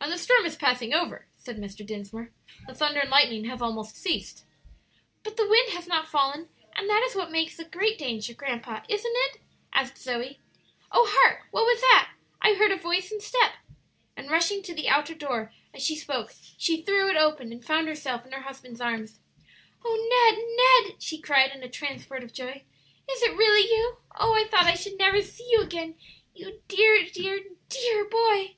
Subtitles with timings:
[0.00, 1.86] "And the storm is passing over," said Mr.
[1.86, 2.32] Dinsmore;
[2.66, 4.44] "the thunder and lightning have almost ceased."
[5.22, 8.80] "But the wind has not fallen, and that is what makes the great danger, grandpa,
[8.88, 9.40] isn't it?"
[9.72, 10.40] asked Zoe.
[10.90, 12.10] "Oh, hark, what was that?
[12.40, 13.34] I heard a step and voice!"
[14.16, 17.86] And rushing to the outer door as she spoke, she threw it open, and found
[17.86, 19.20] herself in her husband's arms.
[19.84, 22.64] "O Ned, Ned!" she cried, in a transport of joy,
[23.08, 23.98] "is it really you?
[24.18, 25.94] Oh, I thought I should never see you again,
[26.34, 27.38] you dear, dear,
[27.68, 28.56] dear boy!"